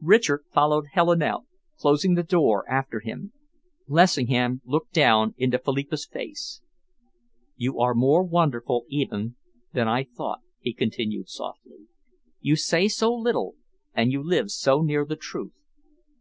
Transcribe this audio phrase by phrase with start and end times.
[0.00, 1.44] Richard followed Helen out,
[1.76, 3.32] closing the door after him.
[3.88, 6.62] Lessingham looked down into Philippa's face.
[7.56, 9.34] "You are more wonderful even
[9.72, 11.88] than I thought," he continued softly.
[12.40, 13.56] "You say so little
[13.92, 15.54] and you live so near the truth.